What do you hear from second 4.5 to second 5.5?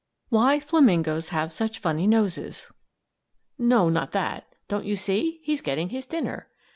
Don't you see,